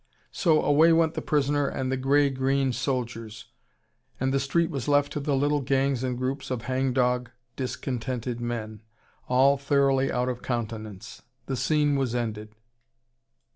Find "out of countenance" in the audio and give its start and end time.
10.11-11.21